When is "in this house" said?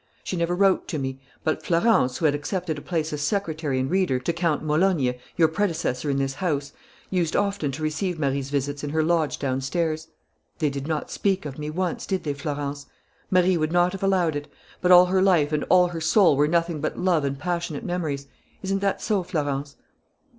6.09-6.73